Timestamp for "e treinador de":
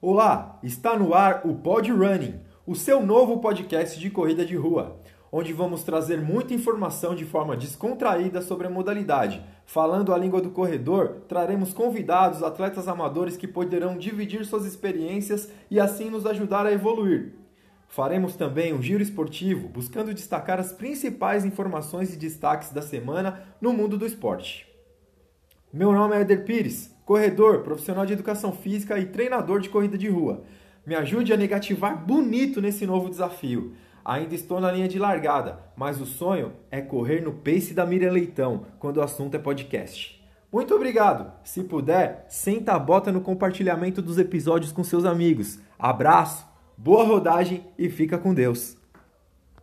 28.98-29.68